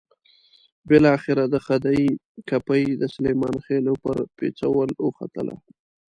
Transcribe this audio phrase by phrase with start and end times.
[0.89, 2.03] بالاخره د خدۍ
[2.49, 5.55] کپۍ د سلیمان خېلو پر پېڅول وختله.